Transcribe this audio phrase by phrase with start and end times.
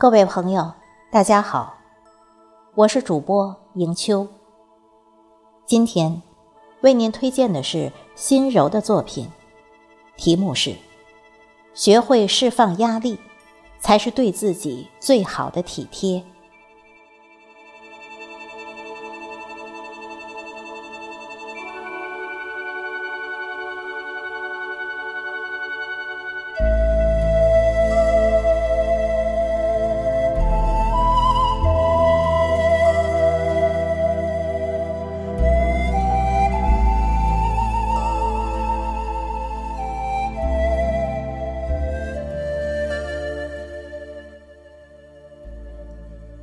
[0.00, 0.72] 各位朋友，
[1.10, 1.74] 大家好，
[2.74, 4.26] 我是主播迎秋。
[5.66, 6.22] 今天
[6.80, 9.28] 为您推荐的是心柔的作品，
[10.16, 10.74] 题目是
[11.76, 13.18] “学会释放压力，
[13.78, 16.24] 才是对自己最好的体贴”。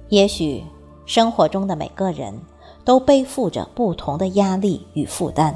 [0.09, 0.63] 也许
[1.05, 2.41] 生活中的每个人
[2.85, 5.53] 都背负着不同的压力与负担，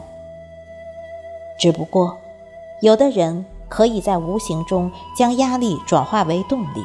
[1.57, 2.17] 只不过，
[2.81, 6.83] 有的人可以在无形中将压力转化为动力，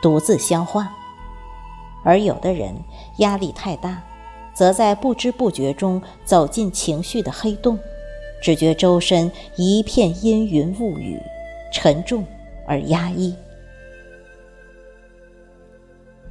[0.00, 0.84] 独自消化；
[2.04, 2.72] 而有的人
[3.16, 4.00] 压力太大，
[4.54, 7.76] 则在不知不觉中走进情绪的黑洞，
[8.40, 11.20] 只觉周身一片阴云雾雨，
[11.72, 12.24] 沉重
[12.66, 13.34] 而压抑。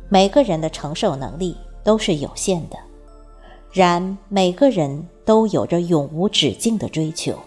[0.09, 2.77] 每个人的承受能力都是有限的，
[3.72, 7.38] 然每个人都有着永无止境的追求。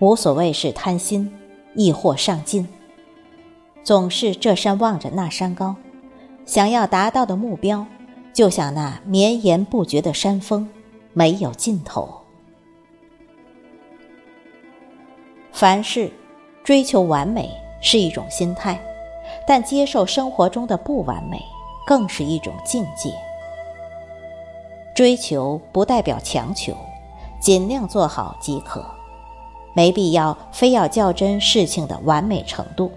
[0.00, 1.32] 无所谓是贪心，
[1.74, 2.66] 亦或上进，
[3.84, 5.76] 总是这山望着那山高，
[6.44, 7.86] 想要达到的目标，
[8.32, 10.68] 就像那绵延不绝的山峰，
[11.12, 12.08] 没有尽头。
[15.52, 16.10] 凡事
[16.64, 18.80] 追求完美是一种心态。
[19.46, 21.42] 但接受生活中的不完美，
[21.86, 23.12] 更是一种境界。
[24.94, 26.74] 追求不代表强求，
[27.40, 28.84] 尽量做好即可，
[29.72, 32.90] 没必要非要较真事情的完美程度。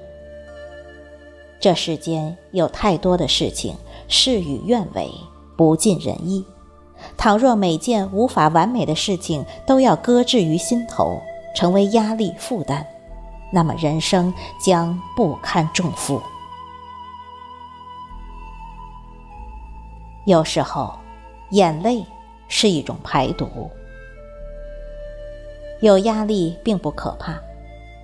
[1.60, 3.76] 这世间有太多的事情
[4.10, 5.10] 事与愿违，
[5.56, 6.46] 不尽人意。
[7.18, 11.22] 倘若每件无法完美的事情都要搁置于心头，
[11.56, 12.86] 成为压力负担，
[13.54, 16.20] 那么人生将不堪重负。
[20.26, 20.98] 有时候，
[21.52, 22.04] 眼泪
[22.48, 23.70] 是一种排毒。
[25.82, 27.40] 有压力并不可怕，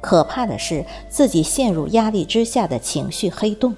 [0.02, 3.76] 可怕的是自己陷入压力之下的情绪黑洞，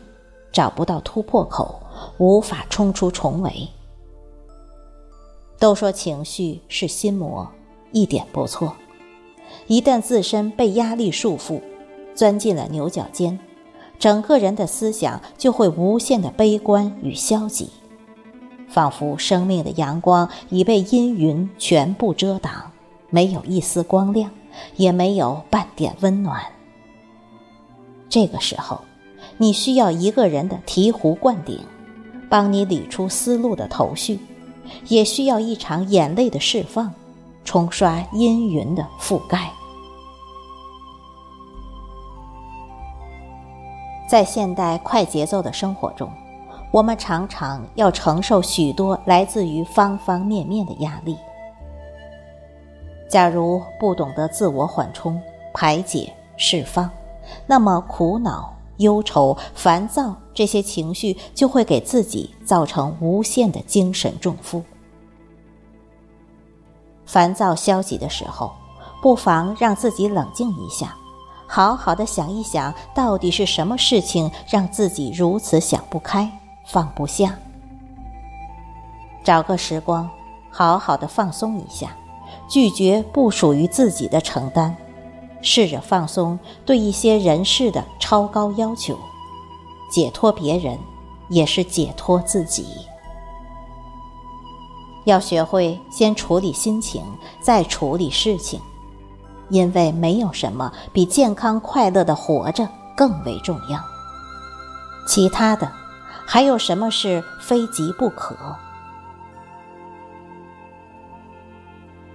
[0.52, 1.80] 找不到突破口，
[2.18, 3.70] 无法冲出重围。
[5.60, 7.48] 都说情绪是心魔，
[7.92, 8.76] 一点不错。
[9.68, 11.62] 一旦自身被压力束缚，
[12.14, 13.40] 钻进了牛角尖，
[14.00, 17.70] 整个人的思想就会无限的悲观与消极。
[18.68, 22.72] 仿佛生命的阳光已被阴云全部遮挡，
[23.10, 24.32] 没有一丝光亮，
[24.78, 26.42] 也没有半点温暖。
[28.08, 28.82] 这个时候，
[29.38, 31.60] 你需要一个人的醍醐灌顶，
[32.30, 34.18] 帮你理出思路的头绪；
[34.88, 36.94] 也需要一场眼泪的释放，
[37.44, 39.52] 冲刷阴云的覆盖。
[44.10, 46.12] 在现代快节奏的生活中。
[46.72, 51.18] 我们常常要承受许多来自于方方面面的压力。
[53.10, 55.22] 假如不懂得自我缓冲、
[55.54, 56.90] 排解、释放，
[57.46, 64.64] 那么苦恼、忧愁、烦躁这些情绪就会给自己造成无限的精神重负。
[67.12, 68.54] 烦躁、消极的时候，
[69.02, 70.96] 不妨让自己冷静一下，
[71.46, 76.32] 好好的想一想，到底是什么事情让自己如此想不开。
[76.66, 77.38] 放不下，
[79.26, 80.10] 找个时光，
[80.50, 81.98] 好好的放松一下，
[82.48, 84.74] 拒绝不属于自己的承担，
[85.42, 88.98] 试着放松对一些人事的超高要求，
[89.92, 90.78] 解脱别人，
[91.28, 92.66] 也是解脱自己。
[95.06, 97.04] 要学会先处理心情，
[97.42, 98.60] 再处理事情，
[99.50, 103.80] 因为没有什么比健康快乐的活着更为重要。
[105.08, 105.72] 其他的。
[106.24, 108.34] 还有什么是非急不可？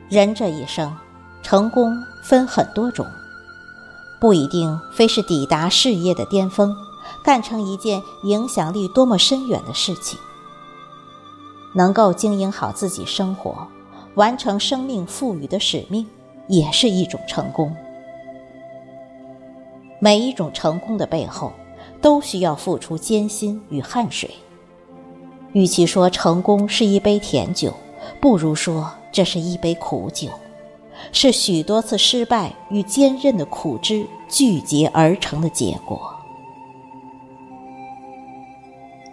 [0.08, 0.96] 人这一生，
[1.42, 1.92] 成功
[2.22, 3.06] 分很多种，
[4.18, 6.74] 不一定非是抵达事业的巅峰，
[7.22, 10.18] 干成一件影响力多么深远的事情。
[11.76, 13.68] 能够经营好自己生活，
[14.16, 16.04] 完成生命赋予的使命，
[16.48, 17.72] 也是一种成功。
[20.00, 21.52] 每一种成功的背后。
[22.00, 24.30] 都需要付出艰辛与汗水。
[25.52, 27.72] 与其说成功是一杯甜酒，
[28.20, 30.28] 不如说这是一杯苦酒，
[31.10, 36.14] 是许多次失败与坚韧的苦汁聚结而成的结果。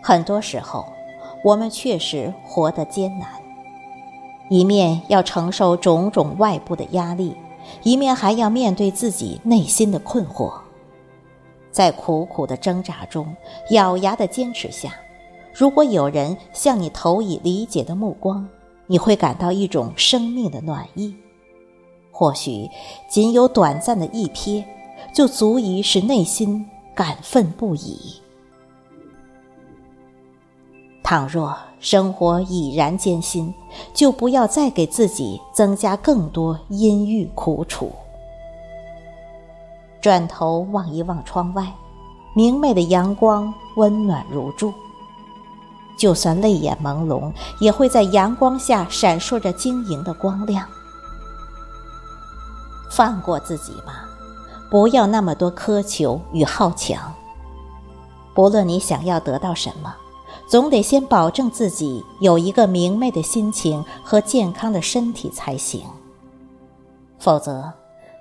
[0.01, 0.85] 很多时候，
[1.43, 3.27] 我们确实活得艰难，
[4.49, 7.35] 一面要承受种种外部的压力，
[7.83, 10.53] 一面还要面对自己内心的困惑。
[11.69, 13.35] 在苦苦的挣扎中，
[13.71, 14.93] 咬牙的坚持下，
[15.53, 18.47] 如果有人向你投以理解的目光，
[18.87, 21.13] 你会感到一种生命的暖意。
[22.09, 22.69] 或许
[23.09, 24.63] 仅有短暂的一瞥，
[25.13, 26.65] 就足以使内心
[26.95, 28.22] 感愤不已。
[31.03, 33.53] 倘若生活已然艰辛，
[33.93, 37.91] 就不要再给自己增加更多阴郁苦楚。
[40.01, 41.73] 转头望一望窗外，
[42.33, 44.73] 明媚的阳光温暖如注。
[45.97, 50.67] 就算泪眼朦胧，也会在阳光下闪烁着晶莹的光亮。
[52.89, 54.05] 放过自己吧，
[54.69, 57.13] 不要那么多苛求与好强。
[58.33, 59.95] 不论你想要得到什么，
[60.47, 65.81] 总得先保证自己有一个明媚的心情和健康的身体才行。
[67.17, 67.71] 否则，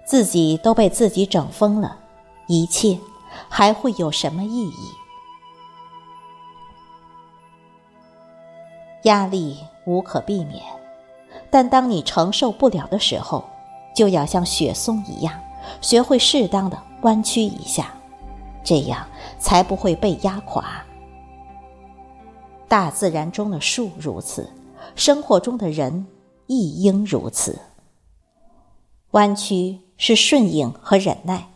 [0.06, 1.96] 自己都被自己整疯了，
[2.46, 2.98] 一切
[3.48, 4.88] 还会有什么意义？
[9.02, 10.62] 压力无可避免，
[11.50, 13.44] 但当你承受不了的时候，
[13.94, 15.34] 就要像雪松一样，
[15.80, 17.92] 学会适当的弯曲一下，
[18.62, 19.04] 这样
[19.40, 20.64] 才不会被压垮。
[22.72, 24.48] 大自然中的树如此，
[24.94, 26.06] 生活中的人
[26.46, 27.58] 亦应如此。
[29.10, 31.50] 弯曲是顺应和忍耐，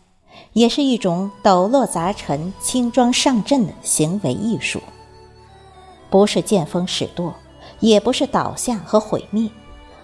[0.53, 4.79] 也是一种抖落杂陈、轻装上阵的行为艺术。
[6.11, 7.33] 不是见风使舵，
[7.79, 9.49] 也不是倒下和毁灭。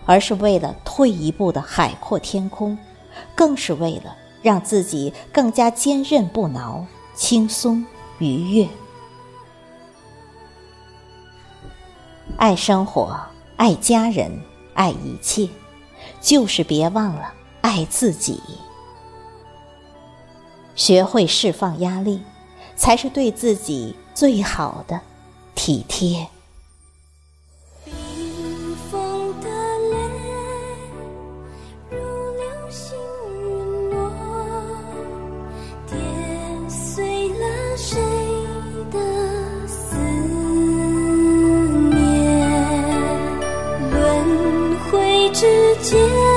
[0.07, 2.75] 而是为了退一步的海阔天空，
[3.35, 6.83] 更是为了让自己更加坚韧不挠、
[7.13, 7.85] 轻松
[8.17, 8.67] 愉悦。
[12.43, 13.17] 爱生活，
[13.55, 14.29] 爱家人，
[14.73, 15.47] 爱一切，
[16.19, 18.37] 就是别忘了爱自己。
[20.75, 22.21] 学会释放压力，
[22.75, 24.99] 才是对自己最好的
[25.55, 26.27] 体贴。
[45.43, 46.32] 世界。